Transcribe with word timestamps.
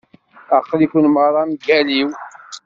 Aql-iken 0.57 1.05
merra 1.13 1.41
mgal-iw. 1.49 2.09